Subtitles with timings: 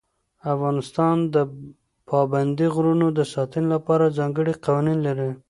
[0.53, 1.37] افغانستان د
[2.09, 5.31] پابندي غرونو د ساتنې لپاره ځانګړي قوانین لري.